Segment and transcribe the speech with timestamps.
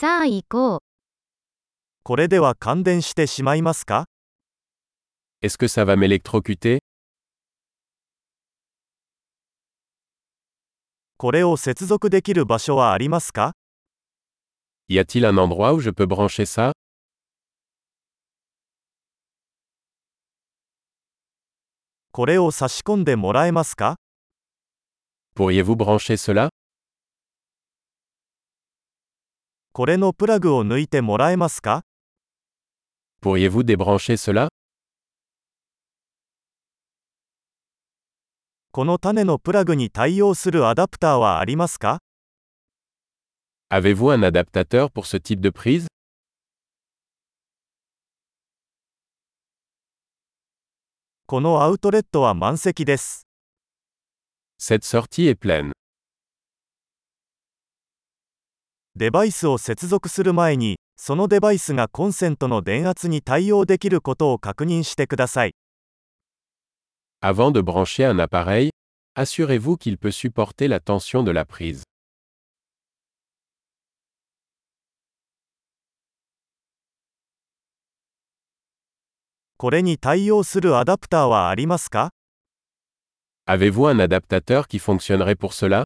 [0.00, 0.78] さあ行こう。
[2.04, 4.06] これでは感電してしまいますか
[5.42, 6.78] Est-ce que ça va m'électrocuter
[11.18, 13.52] これを接続できる場所はありますか
[14.88, 16.72] Y a-t-il un endroit où je peux brancher ça
[22.10, 23.96] これを差し込んでもらえますか
[25.36, 26.48] Pourriez-vous brancher cela
[29.72, 31.82] これのプラグを抜いてもらえますか
[33.22, 34.48] Pourriez-vous débrancher cela
[38.72, 41.98] この種のプラグに対応するアダプターはありますか
[43.70, 45.86] Avez-vous un adaptateur pour ce type de prise
[51.26, 53.28] このアウトレットは満席です。
[54.58, 55.70] Cette sortie est pleine.
[58.96, 65.54] デバイスを接続する前に、そのデバイスがコンセントの電圧に対応できることを確認してください。
[67.22, 68.70] Avant de brancher un appareil,
[69.14, 71.84] assurez-vous qu'il peut supporter la tension de la prise.
[79.56, 82.10] これに対応するアダプターはありますか
[83.46, 85.84] Avez-vous un adaptateur qui fonctionnerait pour cela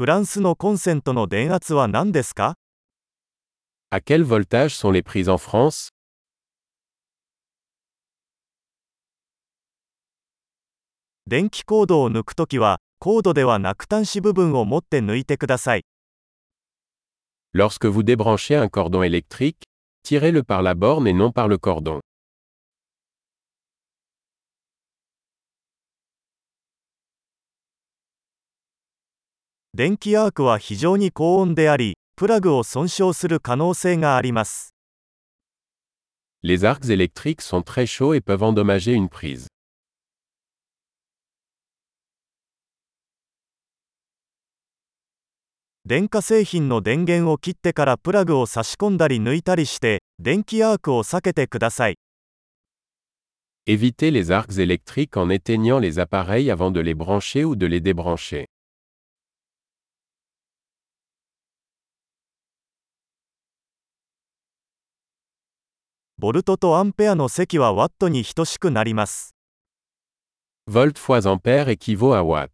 [0.00, 2.54] フランスのコンセントの電圧は何ですか
[3.90, 5.90] À quel voltage sont les prises en France
[11.26, 15.84] 電気コードを抜くときは、コードではなく端子部分を持って抜いてください。
[17.52, 19.64] Lorsque vous débranchez un cordon électrique,
[20.02, 22.00] tirez-le par la borne et non par le cordon.
[29.80, 34.74] 電気アークは非常に高温であり、プラグを損傷する可能性があります。
[36.42, 39.46] Les arcs électriques sont très chauds et peuvent endommager une prise.
[45.86, 51.94] 電化製品の電源を切ってからプラグを差し込んだり抜いたりして、電気アークを避けてください。
[53.66, 58.49] Évitez les arcs électriques en éteignant les appareils avant de les brancher ou de les débrancher.
[66.20, 69.34] ボルトとアンペアの積はワットに等しくなります。
[70.70, 72.50] Volt fois ampère équivaut à watt.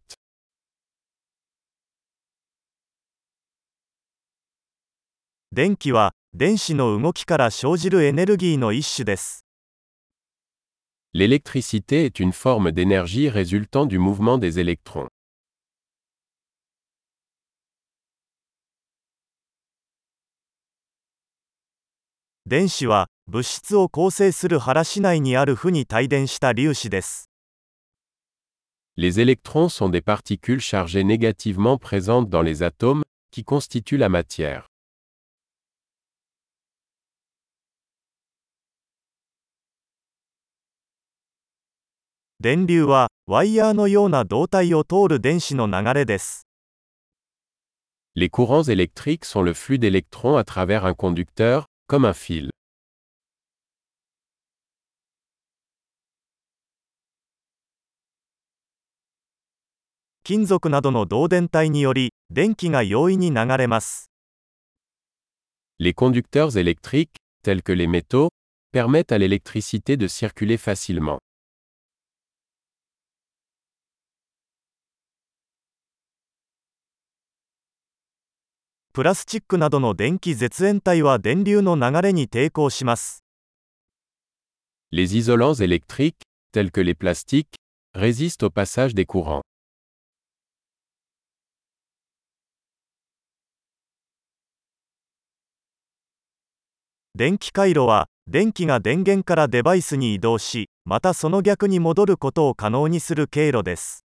[5.51, 9.43] 電気は、電子の動きから生じるエネルギーの一種です。
[11.13, 15.09] L'électricité est une forme d'énergie résultant du mouvement des électrons.
[22.45, 27.30] 電子は、物質を構成する原子内にある負に帯電した粒子です。
[28.96, 34.66] Les électrons sont des particules chargées négativement présentes dans les atomes, qui constituent la matière.
[42.42, 46.48] 電流は、ワイヤーのような導体を通る電子の流れです。
[48.16, 52.50] Les courants électriques sont le flux d'électrons à travers un conducteur, comme un fil.
[60.26, 64.10] 金属などの導電体により、電気が容易に流れます。
[65.78, 68.28] Les conducteurs électriques, tels que les métaux,
[68.72, 71.18] permettent à l'électricité de circuler facilement.
[78.94, 83.24] プラスチックなどの電気絶縁体は電流の流れに抵抗します。
[84.92, 86.20] Les isolants électriques,
[86.52, 87.54] tels que les plastiques,
[87.94, 89.40] résistent au passage des courants.
[97.17, 104.05] 電気回路は、電気が電源からデバイスに移動し、またその逆に戻ることを可能にする経路です。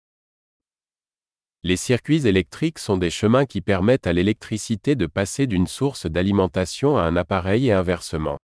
[1.63, 6.99] Les circuits électriques sont des chemins qui permettent à l'électricité de passer d'une source d'alimentation
[6.99, 8.37] à un appareil et inversement.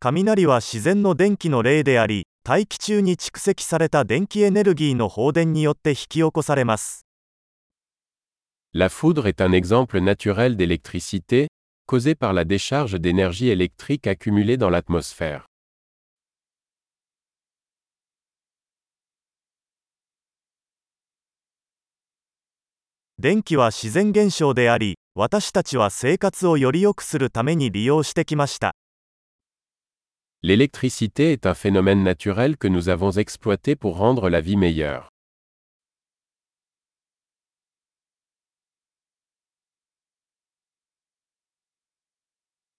[0.00, 7.04] 雷は自然の電気の例であり、大気中に蓄積された電気エネルギーの放電によって引き起こされます。
[8.72, 11.48] La foudre est un exemple naturel d'électricité,
[11.86, 15.46] causée par la décharge d'énergie électrique accumulée dans l'atmosphère.
[30.48, 35.15] L'électricité est un phénomène naturel que nous avons exploité pour rendre la vie meilleure.